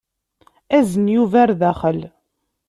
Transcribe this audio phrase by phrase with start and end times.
[0.77, 2.01] Azen Yuba ɣer daxel.